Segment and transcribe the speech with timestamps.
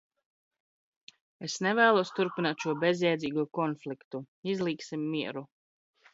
[1.47, 4.25] Es nevēlos turpināt šo bezjēdzīgo konfliktu.
[4.55, 5.47] Izlīgsim mieru!